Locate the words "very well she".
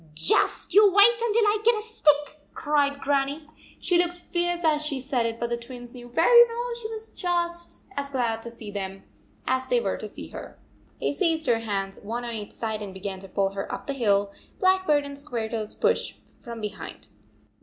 6.09-6.89